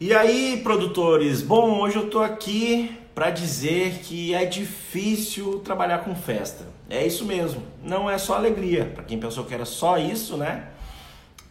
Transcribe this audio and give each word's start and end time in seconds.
E 0.00 0.14
aí, 0.14 0.60
produtores? 0.62 1.42
Bom, 1.42 1.80
hoje 1.80 1.96
eu 1.96 2.08
tô 2.08 2.20
aqui 2.20 2.96
para 3.16 3.30
dizer 3.30 3.98
que 4.04 4.32
é 4.32 4.44
difícil 4.44 5.58
trabalhar 5.58 6.04
com 6.04 6.14
festa. 6.14 6.64
É 6.88 7.04
isso 7.04 7.24
mesmo. 7.24 7.64
Não 7.82 8.08
é 8.08 8.16
só 8.16 8.36
alegria, 8.36 8.92
para 8.94 9.02
quem 9.02 9.18
pensou 9.18 9.44
que 9.44 9.52
era 9.52 9.64
só 9.64 9.98
isso, 9.98 10.36
né? 10.36 10.68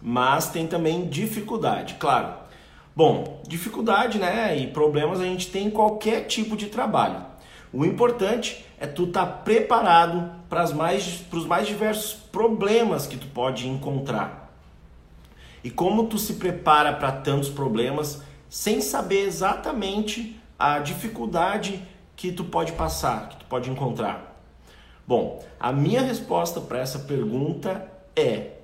Mas 0.01 0.47
tem 0.47 0.65
também 0.65 1.09
dificuldade, 1.09 1.95
claro. 1.95 2.35
Bom, 2.95 3.41
dificuldade, 3.45 4.17
né, 4.17 4.57
e 4.57 4.67
problemas 4.67 5.19
a 5.19 5.25
gente 5.25 5.47
tem 5.47 5.67
em 5.67 5.69
qualquer 5.69 6.21
tipo 6.21 6.55
de 6.55 6.67
trabalho. 6.67 7.25
O 7.73 7.83
importante 7.83 8.65
é 8.79 8.87
tu 8.87 9.03
estar 9.03 9.25
tá 9.25 9.31
preparado 9.31 10.31
para 10.47 10.65
mais, 10.69 11.21
os 11.33 11.45
mais 11.45 11.67
diversos 11.67 12.13
problemas 12.13 13.07
que 13.07 13.17
tu 13.17 13.27
pode 13.27 13.67
encontrar. 13.67 14.53
E 15.65 15.69
como 15.69 16.05
tu 16.05 16.17
se 16.17 16.35
prepara 16.35 16.93
para 16.93 17.11
tantos 17.11 17.49
problemas 17.49 18.25
sem 18.49 18.81
saber 18.81 19.25
exatamente 19.25 20.39
a 20.57 20.79
dificuldade 20.79 21.83
que 22.15 22.31
tu 22.31 22.43
pode 22.43 22.71
passar, 22.73 23.29
que 23.29 23.37
tu 23.37 23.45
pode 23.45 23.69
encontrar? 23.69 24.41
Bom, 25.07 25.43
a 25.59 25.71
minha 25.71 26.01
resposta 26.01 26.59
para 26.59 26.79
essa 26.79 26.99
pergunta 26.99 27.89
é 28.15 28.57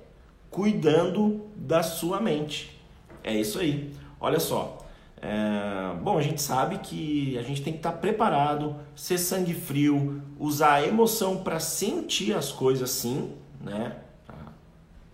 cuidando 0.50 1.46
da 1.56 1.82
sua 1.82 2.20
mente. 2.20 2.78
É 3.22 3.34
isso 3.34 3.58
aí. 3.58 3.92
Olha 4.20 4.38
só. 4.38 4.78
É... 5.22 5.94
Bom, 6.02 6.18
a 6.18 6.22
gente 6.22 6.42
sabe 6.42 6.78
que 6.78 7.38
a 7.38 7.42
gente 7.42 7.62
tem 7.62 7.72
que 7.72 7.78
estar 7.78 7.92
preparado, 7.92 8.76
ser 8.94 9.16
sangue 9.16 9.54
frio, 9.54 10.22
usar 10.38 10.74
a 10.74 10.86
emoção 10.86 11.38
para 11.38 11.58
sentir 11.58 12.34
as 12.34 12.52
coisas 12.52 12.90
sim, 12.90 13.32
né? 13.60 13.96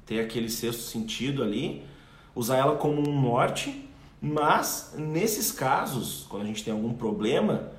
Ter 0.04 0.20
aquele 0.20 0.48
sexto 0.48 0.82
sentido 0.82 1.44
ali, 1.44 1.84
usar 2.34 2.56
ela 2.56 2.74
como 2.74 3.08
um 3.08 3.20
norte 3.20 3.88
mas 4.20 4.94
nesses 4.96 5.50
casos, 5.50 6.26
quando 6.28 6.42
a 6.42 6.46
gente 6.46 6.62
tem 6.62 6.72
algum 6.72 6.92
problema, 6.92 7.70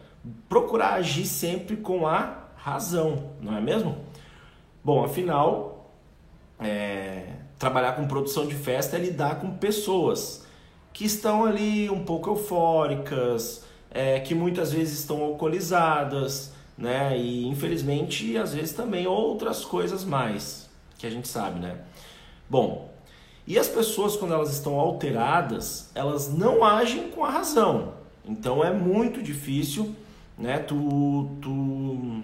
procurar 0.49 0.93
agir 0.93 1.25
sempre 1.25 1.77
com 1.77 2.07
a 2.07 2.47
razão, 2.55 3.31
não 3.39 3.55
é 3.55 3.61
mesmo? 3.61 3.97
Bom, 4.83 5.03
afinal, 5.03 5.91
é, 6.59 7.33
trabalhar 7.59 7.93
com 7.93 8.07
produção 8.07 8.47
de 8.47 8.55
festa 8.55 8.97
é 8.97 8.99
lidar 8.99 9.39
com 9.39 9.51
pessoas 9.51 10.45
que 10.93 11.05
estão 11.05 11.45
ali 11.45 11.89
um 11.89 12.03
pouco 12.03 12.29
eufóricas, 12.29 13.63
é, 13.89 14.19
que 14.19 14.33
muitas 14.33 14.71
vezes 14.71 14.99
estão 14.99 15.21
alcoolizadas, 15.23 16.53
né? 16.77 17.17
E 17.17 17.47
infelizmente, 17.47 18.37
às 18.37 18.53
vezes 18.53 18.73
também 18.73 19.07
outras 19.07 19.63
coisas 19.63 20.03
mais 20.03 20.69
que 20.97 21.05
a 21.05 21.09
gente 21.09 21.27
sabe, 21.27 21.59
né? 21.59 21.77
Bom, 22.49 22.90
e 23.47 23.57
as 23.57 23.67
pessoas, 23.67 24.15
quando 24.15 24.33
elas 24.33 24.51
estão 24.51 24.79
alteradas, 24.79 25.89
elas 25.95 26.31
não 26.33 26.63
agem 26.63 27.09
com 27.09 27.25
a 27.25 27.29
razão. 27.29 27.93
Então 28.23 28.63
é 28.63 28.71
muito 28.71 29.21
difícil, 29.21 29.95
né? 30.37 30.59
Tu, 30.59 30.75
tu, 31.41 32.23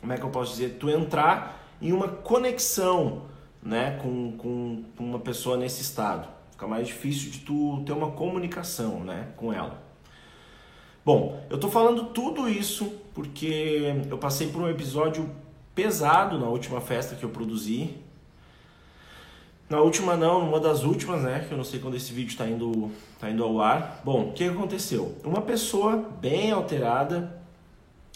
como 0.00 0.12
é 0.12 0.16
que 0.16 0.22
eu 0.22 0.30
posso 0.30 0.52
dizer? 0.52 0.76
Tu 0.78 0.88
entrar 0.88 1.62
em 1.80 1.92
uma 1.92 2.08
conexão, 2.08 3.22
né? 3.62 3.98
Com, 4.02 4.32
com, 4.32 4.84
com 4.96 5.04
uma 5.04 5.18
pessoa 5.18 5.56
nesse 5.56 5.82
estado. 5.82 6.28
Fica 6.50 6.66
mais 6.66 6.86
difícil 6.86 7.30
de 7.30 7.40
tu 7.40 7.82
ter 7.84 7.92
uma 7.92 8.12
comunicação, 8.12 9.00
né? 9.00 9.28
Com 9.36 9.52
ela. 9.52 9.82
Bom, 11.04 11.40
eu 11.50 11.58
tô 11.58 11.68
falando 11.68 12.06
tudo 12.06 12.48
isso 12.48 12.90
porque 13.14 13.94
eu 14.10 14.18
passei 14.18 14.48
por 14.48 14.62
um 14.62 14.68
episódio 14.68 15.30
pesado 15.74 16.38
na 16.38 16.46
última 16.46 16.80
festa 16.80 17.14
que 17.14 17.22
eu 17.22 17.28
produzi, 17.28 17.94
na 19.68 19.80
última 19.80 20.16
não, 20.16 20.44
numa 20.44 20.60
das 20.60 20.84
últimas, 20.84 21.22
né? 21.22 21.44
Que 21.46 21.52
eu 21.52 21.58
não 21.58 21.64
sei 21.64 21.80
quando 21.80 21.96
esse 21.96 22.12
vídeo 22.12 22.30
está 22.30 22.46
indo, 22.46 22.90
tá 23.18 23.28
indo 23.28 23.42
ao 23.42 23.60
ar. 23.60 24.00
Bom, 24.04 24.28
o 24.28 24.32
que 24.32 24.44
aconteceu? 24.44 25.16
Uma 25.24 25.42
pessoa 25.42 25.96
bem 26.20 26.52
alterada 26.52 27.40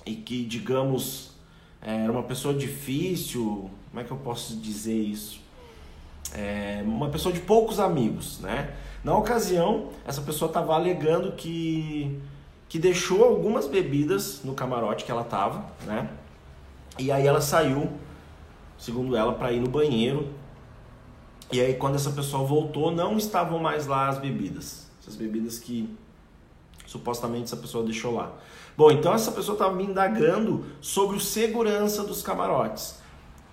e 0.06 0.14
que, 0.14 0.44
digamos, 0.44 1.32
era 1.82 2.10
uma 2.10 2.22
pessoa 2.22 2.54
difícil, 2.54 3.68
como 3.90 4.00
é 4.00 4.04
que 4.04 4.12
eu 4.12 4.16
posso 4.16 4.56
dizer 4.56 4.96
isso? 4.96 5.40
É 6.32 6.82
uma 6.84 7.08
pessoa 7.08 7.32
de 7.32 7.40
poucos 7.40 7.80
amigos, 7.80 8.38
né? 8.38 8.72
Na 9.02 9.16
ocasião, 9.16 9.88
essa 10.06 10.20
pessoa 10.20 10.48
estava 10.48 10.74
alegando 10.74 11.32
que, 11.32 12.20
que 12.68 12.78
deixou 12.78 13.24
algumas 13.24 13.66
bebidas 13.66 14.42
no 14.44 14.54
camarote 14.54 15.04
que 15.04 15.10
ela 15.10 15.22
estava, 15.22 15.64
né? 15.84 16.08
E 16.96 17.10
aí 17.10 17.26
ela 17.26 17.40
saiu, 17.40 17.90
segundo 18.78 19.16
ela, 19.16 19.32
para 19.32 19.50
ir 19.50 19.58
no 19.58 19.68
banheiro 19.68 20.28
e 21.52 21.60
aí, 21.60 21.74
quando 21.74 21.96
essa 21.96 22.10
pessoa 22.10 22.44
voltou, 22.44 22.90
não 22.90 23.16
estavam 23.16 23.58
mais 23.58 23.86
lá 23.86 24.08
as 24.08 24.18
bebidas. 24.18 24.88
Essas 25.00 25.16
bebidas 25.16 25.58
que 25.58 25.88
supostamente 26.86 27.44
essa 27.44 27.56
pessoa 27.56 27.84
deixou 27.84 28.14
lá. 28.14 28.32
Bom, 28.76 28.90
então 28.90 29.12
essa 29.12 29.32
pessoa 29.32 29.54
estava 29.54 29.74
me 29.74 29.84
indagando 29.84 30.64
sobre 30.80 31.16
o 31.16 31.20
segurança 31.20 32.02
dos 32.04 32.22
camarotes. 32.22 32.98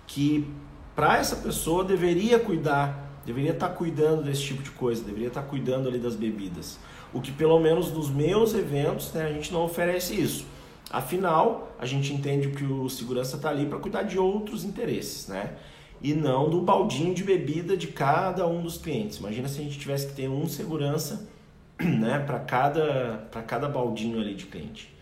Que 0.06 0.48
para 0.94 1.18
essa 1.18 1.36
pessoa 1.36 1.84
deveria 1.84 2.38
cuidar, 2.38 3.20
deveria 3.24 3.52
estar 3.52 3.68
tá 3.68 3.74
cuidando 3.74 4.22
desse 4.22 4.42
tipo 4.42 4.62
de 4.62 4.70
coisa, 4.70 5.04
deveria 5.04 5.28
estar 5.28 5.42
tá 5.42 5.48
cuidando 5.48 5.88
ali 5.88 5.98
das 5.98 6.16
bebidas. 6.16 6.78
O 7.12 7.20
que 7.20 7.30
pelo 7.30 7.58
menos 7.58 7.92
nos 7.92 8.10
meus 8.10 8.54
eventos 8.54 9.12
né, 9.12 9.26
a 9.26 9.32
gente 9.32 9.52
não 9.52 9.64
oferece 9.64 10.14
isso. 10.14 10.46
Afinal, 10.90 11.70
a 11.78 11.84
gente 11.84 12.12
entende 12.12 12.48
que 12.48 12.64
o 12.64 12.88
segurança 12.88 13.36
está 13.36 13.50
ali 13.50 13.66
para 13.66 13.78
cuidar 13.78 14.02
de 14.02 14.18
outros 14.18 14.64
interesses, 14.64 15.28
né? 15.28 15.56
E 16.00 16.14
não 16.14 16.48
do 16.48 16.60
baldinho 16.60 17.14
de 17.14 17.24
bebida 17.24 17.76
de 17.76 17.88
cada 17.88 18.46
um 18.46 18.62
dos 18.62 18.78
clientes. 18.78 19.18
Imagina 19.18 19.48
se 19.48 19.60
a 19.60 19.62
gente 19.62 19.78
tivesse 19.78 20.06
que 20.06 20.14
ter 20.14 20.28
um 20.28 20.46
segurança 20.46 21.28
né, 21.80 22.18
para 22.20 22.38
cada, 22.40 23.28
cada 23.46 23.68
baldinho 23.68 24.20
ali 24.20 24.34
de 24.34 24.46
cliente. 24.46 24.94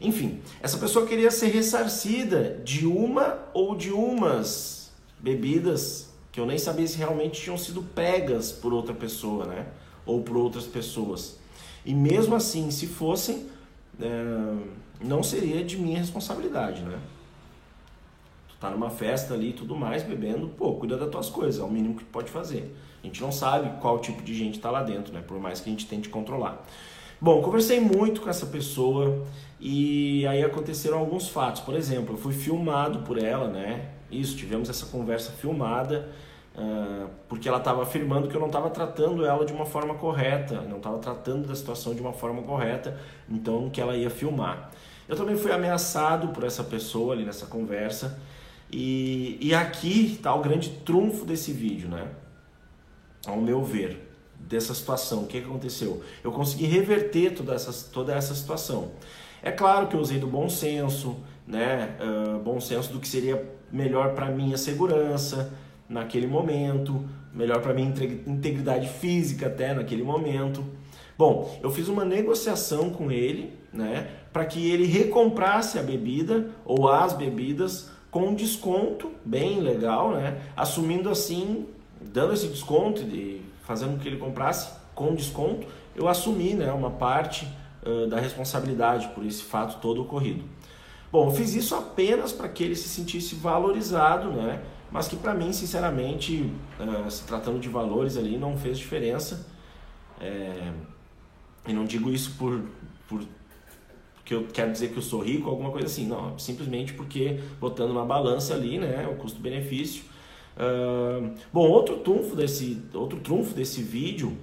Enfim, 0.00 0.40
essa 0.62 0.78
pessoa 0.78 1.06
queria 1.06 1.30
ser 1.30 1.48
ressarcida 1.48 2.60
de 2.64 2.86
uma 2.86 3.38
ou 3.54 3.74
de 3.74 3.90
umas 3.90 4.92
bebidas 5.18 6.10
que 6.30 6.38
eu 6.38 6.44
nem 6.44 6.58
sabia 6.58 6.86
se 6.86 6.98
realmente 6.98 7.40
tinham 7.40 7.56
sido 7.56 7.82
pegas 7.82 8.52
por 8.52 8.74
outra 8.74 8.92
pessoa, 8.92 9.46
né? 9.46 9.66
Ou 10.04 10.22
por 10.22 10.36
outras 10.36 10.64
pessoas. 10.64 11.38
E 11.84 11.94
mesmo 11.94 12.34
assim, 12.34 12.70
se 12.70 12.86
fossem, 12.86 13.46
é, 13.98 14.54
não 15.02 15.22
seria 15.22 15.64
de 15.64 15.78
minha 15.78 15.98
responsabilidade, 15.98 16.82
né? 16.82 16.98
Tá 18.66 18.70
numa 18.70 18.90
festa 18.90 19.34
ali 19.34 19.50
e 19.50 19.52
tudo 19.52 19.76
mais, 19.76 20.02
bebendo, 20.02 20.48
pô, 20.48 20.74
cuida 20.74 20.96
das 20.96 21.08
tuas 21.08 21.28
coisas, 21.28 21.60
é 21.60 21.64
o 21.64 21.70
mínimo 21.70 21.94
que 21.94 22.04
pode 22.04 22.30
fazer. 22.30 22.74
A 23.02 23.06
gente 23.06 23.20
não 23.20 23.30
sabe 23.30 23.80
qual 23.80 23.98
tipo 24.00 24.22
de 24.22 24.34
gente 24.34 24.58
tá 24.58 24.70
lá 24.70 24.82
dentro, 24.82 25.12
né? 25.12 25.22
Por 25.26 25.38
mais 25.38 25.60
que 25.60 25.68
a 25.68 25.72
gente 25.72 25.86
tente 25.86 26.08
controlar. 26.08 26.64
Bom, 27.20 27.40
conversei 27.40 27.80
muito 27.80 28.20
com 28.20 28.28
essa 28.28 28.46
pessoa 28.46 29.24
e 29.60 30.26
aí 30.26 30.42
aconteceram 30.42 30.98
alguns 30.98 31.28
fatos. 31.28 31.62
Por 31.62 31.74
exemplo, 31.74 32.14
eu 32.14 32.18
fui 32.18 32.32
filmado 32.32 33.00
por 33.00 33.16
ela, 33.16 33.48
né? 33.48 33.90
Isso, 34.10 34.36
tivemos 34.36 34.68
essa 34.68 34.86
conversa 34.86 35.32
filmada, 35.32 36.08
uh, 36.54 37.08
porque 37.28 37.48
ela 37.48 37.58
estava 37.58 37.82
afirmando 37.82 38.28
que 38.28 38.34
eu 38.34 38.40
não 38.40 38.48
estava 38.48 38.68
tratando 38.70 39.24
ela 39.24 39.46
de 39.46 39.52
uma 39.52 39.64
forma 39.64 39.94
correta, 39.94 40.60
não 40.62 40.76
estava 40.76 40.98
tratando 40.98 41.48
da 41.48 41.54
situação 41.54 41.94
de 41.94 42.00
uma 42.00 42.12
forma 42.12 42.42
correta, 42.42 42.98
então 43.28 43.70
que 43.70 43.80
ela 43.80 43.96
ia 43.96 44.10
filmar. 44.10 44.70
Eu 45.08 45.16
também 45.16 45.36
fui 45.36 45.52
ameaçado 45.52 46.28
por 46.28 46.44
essa 46.44 46.64
pessoa 46.64 47.14
ali 47.14 47.24
nessa 47.24 47.46
conversa 47.46 48.18
e, 48.70 49.38
e 49.40 49.54
aqui 49.54 50.14
está 50.14 50.34
o 50.34 50.40
grande 50.40 50.70
trunfo 50.84 51.24
desse 51.24 51.52
vídeo, 51.52 51.88
né? 51.88 52.08
Ao 53.26 53.40
meu 53.40 53.62
ver, 53.62 54.12
dessa 54.38 54.74
situação. 54.74 55.22
O 55.22 55.26
que, 55.26 55.38
aconteceu? 55.38 56.02
Eu 56.22 56.32
consegui 56.32 56.66
reverter 56.66 57.34
toda 57.34 57.54
essa, 57.54 57.90
toda 57.92 58.14
essa 58.14 58.34
situação. 58.34 58.92
É 59.42 59.50
claro 59.50 59.86
que 59.86 59.94
eu 59.94 60.00
usei 60.00 60.18
do 60.18 60.26
bom 60.26 60.48
senso, 60.48 61.16
né? 61.46 61.96
Uh, 62.00 62.38
bom 62.40 62.60
senso 62.60 62.92
do 62.92 63.00
que 63.00 63.08
seria 63.08 63.42
melhor 63.70 64.14
para 64.14 64.26
minha 64.30 64.56
segurança 64.56 65.52
naquele 65.88 66.26
momento, 66.26 67.04
melhor 67.32 67.60
para 67.60 67.72
minha 67.74 67.88
integridade 68.26 68.88
física 68.88 69.46
até 69.46 69.74
naquele 69.74 70.02
momento. 70.02 70.64
Bom, 71.16 71.58
eu 71.62 71.70
fiz 71.70 71.88
uma 71.88 72.04
negociação 72.04 72.90
com 72.90 73.10
ele, 73.10 73.54
né, 73.72 74.08
para 74.32 74.44
que 74.44 74.70
ele 74.70 74.84
recomprasse 74.84 75.78
a 75.78 75.82
bebida 75.82 76.50
ou 76.64 76.88
as 76.88 77.12
bebidas 77.12 77.90
com 78.16 78.34
desconto 78.34 79.12
bem 79.22 79.60
legal, 79.60 80.12
né? 80.12 80.40
Assumindo 80.56 81.10
assim, 81.10 81.66
dando 82.00 82.32
esse 82.32 82.46
desconto 82.48 83.02
e 83.02 83.44
fazendo 83.62 83.90
com 83.92 83.98
que 83.98 84.08
ele 84.08 84.16
comprasse 84.16 84.70
com 84.94 85.14
desconto, 85.14 85.66
eu 85.94 86.08
assumi, 86.08 86.54
né, 86.54 86.72
uma 86.72 86.90
parte 86.90 87.46
uh, 87.84 88.06
da 88.06 88.18
responsabilidade 88.18 89.08
por 89.08 89.22
esse 89.22 89.42
fato 89.42 89.82
todo 89.82 90.00
ocorrido. 90.00 90.42
Bom, 91.12 91.26
eu 91.26 91.30
fiz 91.30 91.54
isso 91.54 91.74
apenas 91.74 92.32
para 92.32 92.48
que 92.48 92.64
ele 92.64 92.74
se 92.74 92.88
sentisse 92.88 93.34
valorizado, 93.34 94.32
né? 94.32 94.62
Mas 94.90 95.08
que 95.08 95.16
para 95.16 95.34
mim, 95.34 95.52
sinceramente, 95.52 96.50
uh, 96.80 97.10
se 97.10 97.22
tratando 97.24 97.58
de 97.58 97.68
valores 97.68 98.16
ali, 98.16 98.38
não 98.38 98.56
fez 98.56 98.78
diferença. 98.78 99.46
É... 100.18 100.72
E 101.68 101.72
não 101.74 101.84
digo 101.84 102.08
isso 102.08 102.34
por, 102.38 102.62
por 103.06 103.20
que 104.26 104.34
eu 104.34 104.48
quero 104.52 104.72
dizer 104.72 104.88
que 104.88 104.96
eu 104.96 105.02
sou 105.02 105.22
rico, 105.22 105.48
alguma 105.48 105.70
coisa 105.70 105.86
assim. 105.86 106.06
Não, 106.06 106.36
simplesmente 106.36 106.92
porque 106.92 107.40
botando 107.60 107.94
na 107.94 108.04
balança 108.04 108.54
ali, 108.54 108.76
né, 108.76 109.08
o 109.10 109.14
custo-benefício. 109.14 110.02
Uh, 110.56 111.32
bom, 111.52 111.68
outro 111.68 111.98
trunfo 111.98 112.34
desse, 112.34 112.82
outro 112.92 113.20
trunfo 113.20 113.54
desse 113.54 113.82
vídeo 113.82 114.36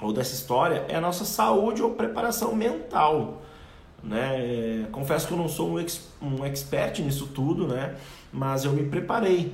ou 0.00 0.12
dessa 0.12 0.34
história 0.34 0.84
é 0.88 0.96
a 0.96 1.00
nossa 1.00 1.24
saúde 1.24 1.80
ou 1.80 1.92
preparação 1.92 2.56
mental. 2.56 3.42
Né? 4.02 4.84
É, 4.84 4.86
confesso 4.90 5.28
que 5.28 5.32
eu 5.32 5.38
não 5.38 5.48
sou 5.48 5.70
um, 5.70 5.78
ex, 5.78 6.08
um 6.20 6.44
expert 6.44 7.00
nisso 7.00 7.28
tudo, 7.28 7.68
né? 7.68 7.96
mas 8.32 8.64
eu 8.64 8.72
me 8.72 8.84
preparei 8.84 9.52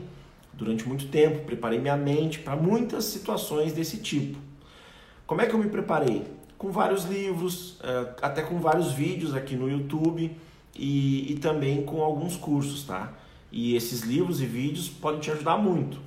durante 0.54 0.88
muito 0.88 1.06
tempo, 1.08 1.44
preparei 1.44 1.78
minha 1.78 1.96
mente 1.96 2.38
para 2.38 2.56
muitas 2.56 3.04
situações 3.04 3.72
desse 3.74 3.98
tipo. 3.98 4.38
Como 5.26 5.40
é 5.42 5.46
que 5.46 5.54
eu 5.54 5.58
me 5.58 5.68
preparei? 5.68 6.24
Com 6.64 6.70
vários 6.70 7.04
livros, 7.04 7.76
é, 7.82 8.14
até 8.22 8.40
com 8.40 8.58
vários 8.58 8.90
vídeos 8.90 9.34
aqui 9.34 9.54
no 9.54 9.68
YouTube 9.68 10.34
e, 10.74 11.30
e 11.30 11.36
também 11.36 11.84
com 11.84 12.02
alguns 12.02 12.38
cursos, 12.38 12.84
tá? 12.84 13.12
E 13.52 13.76
esses 13.76 14.00
livros 14.00 14.40
e 14.40 14.46
vídeos 14.46 14.88
podem 14.88 15.20
te 15.20 15.30
ajudar 15.30 15.58
muito, 15.58 15.98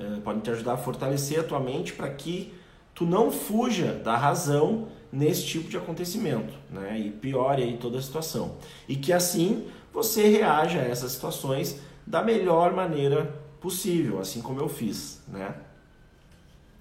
é, 0.00 0.18
podem 0.20 0.40
te 0.40 0.48
ajudar 0.48 0.72
a 0.72 0.76
fortalecer 0.78 1.40
a 1.40 1.42
tua 1.42 1.60
mente 1.60 1.92
para 1.92 2.08
que 2.08 2.54
tu 2.94 3.04
não 3.04 3.30
fuja 3.30 3.92
da 4.02 4.16
razão 4.16 4.88
nesse 5.12 5.44
tipo 5.44 5.68
de 5.68 5.76
acontecimento, 5.76 6.54
né? 6.70 6.98
E 6.98 7.10
piore 7.10 7.62
aí 7.62 7.76
toda 7.76 7.98
a 7.98 8.00
situação. 8.00 8.56
E 8.88 8.96
que 8.96 9.12
assim 9.12 9.66
você 9.92 10.26
reaja 10.26 10.78
a 10.78 10.84
essas 10.84 11.12
situações 11.12 11.82
da 12.06 12.22
melhor 12.22 12.72
maneira 12.72 13.38
possível, 13.60 14.20
assim 14.20 14.40
como 14.40 14.58
eu 14.58 14.70
fiz, 14.70 15.20
né? 15.28 15.54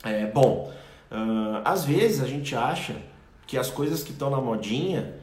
É, 0.02 0.26
bom, 0.28 0.72
uh, 1.12 1.62
às 1.66 1.84
vezes 1.84 2.24
a 2.24 2.26
gente 2.26 2.56
acha 2.56 2.96
que 3.48 3.58
as 3.58 3.72
coisas 3.72 4.04
que 4.04 4.12
estão 4.12 4.30
na 4.30 4.42
modinha 4.42 5.16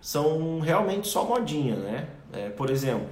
são 0.00 0.60
realmente 0.60 1.08
só 1.08 1.24
modinha, 1.24 1.76
né? 1.76 2.08
É, 2.32 2.50
por 2.50 2.70
exemplo, 2.70 3.08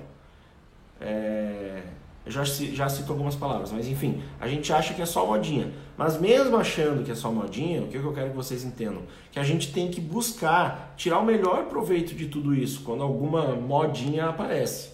é, 1.00 1.82
eu 2.24 2.30
já, 2.30 2.44
já 2.44 2.88
cito 2.88 3.10
algumas 3.10 3.34
palavras, 3.34 3.72
mas 3.72 3.88
enfim, 3.88 4.22
a 4.38 4.46
gente 4.46 4.70
acha 4.70 4.92
que 4.92 5.00
é 5.00 5.06
só 5.06 5.24
modinha. 5.24 5.72
Mas 5.96 6.20
mesmo 6.20 6.56
achando 6.56 7.02
que 7.02 7.10
é 7.10 7.14
só 7.14 7.32
modinha, 7.32 7.82
o 7.82 7.88
que 7.88 7.96
eu 7.96 8.12
quero 8.12 8.30
que 8.30 8.36
vocês 8.36 8.64
entendam? 8.64 9.02
Que 9.32 9.38
a 9.38 9.42
gente 9.42 9.72
tem 9.72 9.90
que 9.90 10.00
buscar 10.00 10.92
tirar 10.96 11.18
o 11.20 11.24
melhor 11.24 11.64
proveito 11.64 12.14
de 12.14 12.26
tudo 12.28 12.54
isso 12.54 12.82
quando 12.82 13.02
alguma 13.02 13.56
modinha 13.56 14.26
aparece. 14.26 14.90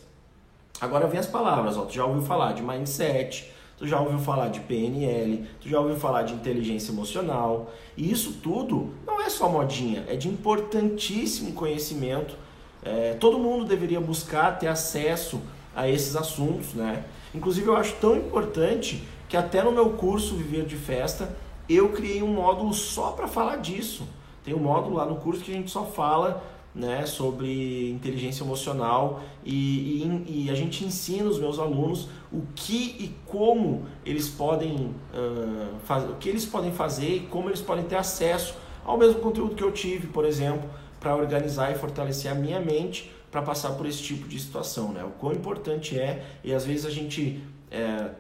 Agora 0.81 1.07
vem 1.09 1.19
as 1.19 1.27
palavras, 1.27 1.77
ó, 1.77 1.85
tu 1.85 1.95
já 1.95 2.05
ouviu 2.05 2.23
falar 2.23 2.53
de 2.53 2.63
mindset, 2.63 3.53
tu 3.77 3.87
já 3.87 4.01
ouviu 4.01 4.19
falar 4.19 4.49
de 4.49 4.61
PNL, 4.61 5.45
tu 5.61 5.69
já 5.69 5.81
ouviu 5.81 5.97
falar 5.97 6.23
de 6.23 6.35
inteligência 6.35 6.93
emocional. 6.93 7.73
E 7.97 8.11
isso 8.11 8.35
tudo 8.43 8.91
não 9.07 9.21
é 9.21 9.29
só 9.29 9.49
modinha, 9.49 10.05
é 10.09 10.17
de 10.17 10.29
importantíssimo 10.29 11.53
conhecimento. 11.53 12.37
É, 12.83 13.15
todo 13.15 13.39
mundo 13.39 13.65
deveria 13.65 14.01
buscar 14.01 14.59
ter 14.59 14.69
acesso 14.69 15.41
a 15.75 15.89
esses 15.89 16.15
assuntos, 16.15 16.75
né? 16.75 17.05
Inclusive 17.35 17.67
eu 17.67 17.77
acho 17.77 17.95
tão 17.97 18.17
importante 18.17 19.03
que 19.29 19.37
até 19.37 19.63
no 19.63 19.73
meu 19.73 19.91
curso 19.91 20.37
Viver 20.37 20.65
de 20.65 20.77
Festa 20.77 21.35
eu 21.69 21.89
criei 21.89 22.23
um 22.23 22.29
módulo 22.29 22.73
só 22.73 23.11
para 23.13 23.27
falar 23.27 23.57
disso. 23.57 24.07
Tem 24.45 24.55
um 24.55 24.59
módulo 24.59 24.97
lá 24.97 25.07
no 25.07 25.17
curso 25.17 25.43
que 25.43 25.51
a 25.51 25.55
gente 25.55 25.71
só 25.71 25.85
fala 25.85 26.43
né, 26.75 27.07
sobre 27.07 27.91
inteligência 27.91 28.43
emocional 28.43 29.23
e, 29.45 30.03
e, 30.03 30.47
e, 30.47 30.51
a 30.51 30.55
gente 30.55 30.85
ensina 30.85 31.29
os 31.29 31.39
meus 31.39 31.59
alunos 31.61 32.09
o 32.33 32.43
que 32.55 32.97
e 32.99 33.15
como 33.27 33.87
eles 34.05 34.29
podem 34.29 34.93
uh, 35.15 35.79
faz, 35.85 36.03
o 36.11 36.15
que 36.15 36.29
eles 36.29 36.45
podem 36.45 36.73
fazer 36.73 37.09
e 37.09 37.21
como 37.21 37.49
eles 37.49 37.61
podem 37.61 37.85
ter 37.85 37.95
acesso 37.95 38.57
ao 38.85 38.99
mesmo 38.99 39.21
conteúdo 39.21 39.55
que 39.55 39.63
eu 39.63 39.71
tive, 39.71 40.09
por 40.09 40.25
exemplo, 40.25 40.69
para 40.99 41.15
organizar 41.15 41.71
e 41.71 41.77
fortalecer 41.77 42.33
a 42.33 42.35
minha 42.35 42.61
mente 42.61 43.15
para 43.31 43.41
passar 43.41 43.71
por 43.73 43.87
esse 43.87 44.03
tipo 44.03 44.29
de 44.29 44.39
situação, 44.39 44.93
né? 44.93 45.05
O 45.05 45.11
quão 45.11 45.33
importante 45.33 45.99
é 45.99 46.25
e 46.43 46.53
às 46.53 46.65
vezes 46.65 46.87
a 46.87 46.91
gente 46.91 47.43
é, 47.71 48.11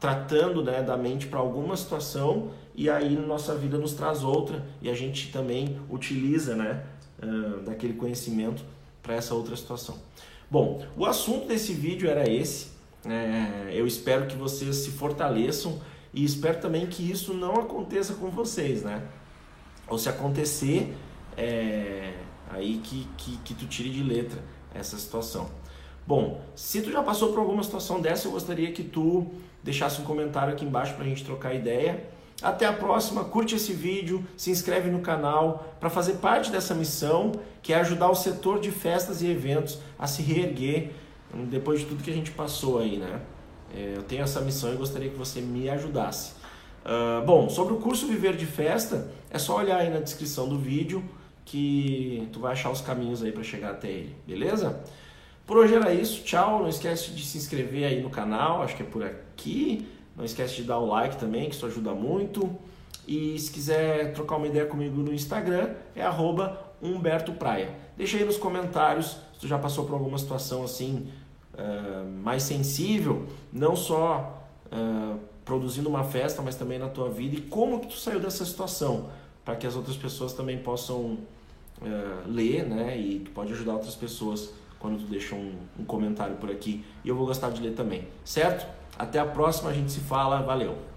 tratando 0.00 0.62
né, 0.62 0.82
da 0.82 0.96
mente 0.96 1.26
para 1.26 1.38
alguma 1.38 1.76
situação 1.76 2.50
e 2.74 2.90
aí 2.90 3.14
nossa 3.16 3.54
vida 3.54 3.78
nos 3.78 3.92
traz 3.92 4.24
outra 4.24 4.64
e 4.80 4.90
a 4.90 4.94
gente 4.94 5.30
também 5.30 5.78
utiliza, 5.88 6.56
né? 6.56 6.82
Daquele 7.64 7.94
conhecimento 7.94 8.64
para 9.02 9.14
essa 9.14 9.34
outra 9.34 9.56
situação. 9.56 9.96
Bom, 10.50 10.84
o 10.96 11.06
assunto 11.06 11.46
desse 11.46 11.72
vídeo 11.72 12.08
era 12.08 12.28
esse. 12.28 12.72
É, 13.04 13.72
eu 13.72 13.86
espero 13.86 14.26
que 14.26 14.36
vocês 14.36 14.76
se 14.76 14.90
fortaleçam 14.90 15.80
e 16.12 16.24
espero 16.24 16.60
também 16.60 16.86
que 16.86 17.10
isso 17.10 17.32
não 17.32 17.54
aconteça 17.54 18.14
com 18.14 18.28
vocês, 18.28 18.82
né? 18.82 19.02
Ou 19.88 19.98
se 19.98 20.08
acontecer, 20.08 20.94
é, 21.36 22.14
aí 22.50 22.80
que, 22.84 23.08
que, 23.16 23.36
que 23.38 23.54
tu 23.54 23.66
tire 23.66 23.90
de 23.90 24.02
letra 24.02 24.42
essa 24.74 24.96
situação. 24.98 25.50
Bom, 26.06 26.40
se 26.54 26.82
tu 26.82 26.90
já 26.90 27.02
passou 27.02 27.30
por 27.30 27.38
alguma 27.38 27.62
situação 27.62 28.00
dessa, 28.00 28.28
eu 28.28 28.32
gostaria 28.32 28.72
que 28.72 28.82
tu 28.82 29.26
deixasse 29.62 30.00
um 30.00 30.04
comentário 30.04 30.52
aqui 30.52 30.64
embaixo 30.64 30.94
para 30.94 31.04
a 31.04 31.08
gente 31.08 31.24
trocar 31.24 31.54
ideia. 31.54 32.04
Até 32.42 32.66
a 32.66 32.72
próxima, 32.72 33.24
curte 33.24 33.54
esse 33.54 33.72
vídeo, 33.72 34.26
se 34.36 34.50
inscreve 34.50 34.90
no 34.90 35.00
canal 35.00 35.76
para 35.78 35.88
fazer 35.88 36.14
parte 36.14 36.50
dessa 36.50 36.74
missão 36.74 37.32
que 37.62 37.72
é 37.72 37.76
ajudar 37.76 38.10
o 38.10 38.14
setor 38.14 38.58
de 38.58 38.70
festas 38.70 39.22
e 39.22 39.30
eventos 39.30 39.78
a 39.98 40.06
se 40.06 40.22
reerguer 40.22 40.90
hum, 41.32 41.44
depois 41.44 41.80
de 41.80 41.86
tudo 41.86 42.02
que 42.02 42.10
a 42.10 42.14
gente 42.14 42.32
passou 42.32 42.80
aí, 42.80 42.96
né? 42.96 43.20
É, 43.74 43.94
eu 43.96 44.02
tenho 44.02 44.22
essa 44.22 44.40
missão 44.40 44.72
e 44.72 44.76
gostaria 44.76 45.08
que 45.08 45.16
você 45.16 45.40
me 45.40 45.70
ajudasse. 45.70 46.32
Uh, 46.84 47.24
bom, 47.24 47.48
sobre 47.48 47.74
o 47.74 47.76
curso 47.76 48.06
Viver 48.08 48.36
de 48.36 48.44
Festa, 48.44 49.08
é 49.30 49.38
só 49.38 49.56
olhar 49.58 49.78
aí 49.78 49.88
na 49.88 50.00
descrição 50.00 50.48
do 50.48 50.58
vídeo 50.58 51.02
que 51.44 52.28
tu 52.32 52.40
vai 52.40 52.52
achar 52.52 52.70
os 52.70 52.80
caminhos 52.80 53.22
aí 53.22 53.30
para 53.30 53.44
chegar 53.44 53.70
até 53.70 53.88
ele, 53.88 54.16
beleza? 54.26 54.82
Por 55.46 55.58
hoje 55.58 55.74
era 55.74 55.92
isso, 55.92 56.22
tchau. 56.24 56.60
Não 56.60 56.68
esquece 56.68 57.10
de 57.10 57.24
se 57.24 57.38
inscrever 57.38 57.84
aí 57.84 58.00
no 58.00 58.10
canal, 58.10 58.62
acho 58.62 58.76
que 58.76 58.82
é 58.82 58.86
por 58.86 59.02
aqui. 59.04 59.86
Não 60.16 60.24
esquece 60.24 60.56
de 60.56 60.64
dar 60.64 60.78
o 60.78 60.86
like 60.86 61.16
também, 61.16 61.48
que 61.48 61.54
isso 61.54 61.66
ajuda 61.66 61.92
muito. 61.94 62.50
E 63.06 63.38
se 63.38 63.50
quiser 63.50 64.12
trocar 64.12 64.36
uma 64.36 64.46
ideia 64.46 64.66
comigo 64.66 64.96
no 65.02 65.12
Instagram, 65.12 65.74
é 65.94 66.02
Humberto 66.80 67.32
Praia. 67.32 67.70
Deixa 67.96 68.16
aí 68.16 68.24
nos 68.24 68.36
comentários 68.36 69.16
se 69.34 69.40
tu 69.40 69.48
já 69.48 69.58
passou 69.58 69.84
por 69.84 69.94
alguma 69.94 70.18
situação 70.18 70.64
assim 70.64 71.08
uh, 71.54 72.06
mais 72.22 72.42
sensível, 72.42 73.26
não 73.52 73.76
só 73.76 74.46
uh, 74.66 75.18
produzindo 75.44 75.88
uma 75.88 76.04
festa, 76.04 76.42
mas 76.42 76.56
também 76.56 76.78
na 76.78 76.88
tua 76.88 77.08
vida 77.08 77.36
e 77.36 77.40
como 77.40 77.80
que 77.80 77.88
tu 77.88 77.96
saiu 77.96 78.20
dessa 78.20 78.44
situação, 78.44 79.10
para 79.44 79.56
que 79.56 79.66
as 79.66 79.76
outras 79.76 79.96
pessoas 79.96 80.32
também 80.32 80.58
possam 80.58 81.18
uh, 81.80 82.26
ler, 82.26 82.64
né? 82.64 82.98
E 82.98 83.20
tu 83.20 83.30
pode 83.30 83.52
ajudar 83.52 83.74
outras 83.74 83.94
pessoas 83.94 84.52
quando 84.78 84.98
tu 84.98 85.06
deixa 85.06 85.34
um, 85.34 85.54
um 85.78 85.84
comentário 85.84 86.36
por 86.36 86.50
aqui 86.50 86.84
e 87.04 87.08
eu 87.08 87.14
vou 87.14 87.26
gostar 87.26 87.50
de 87.50 87.62
ler 87.62 87.74
também, 87.74 88.08
certo? 88.24 88.66
Até 88.98 89.18
a 89.18 89.26
próxima, 89.26 89.70
a 89.70 89.72
gente 89.72 89.90
se 89.90 90.00
fala, 90.00 90.42
valeu! 90.42 90.91